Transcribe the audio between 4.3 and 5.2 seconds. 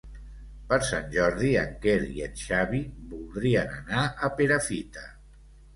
Perafita.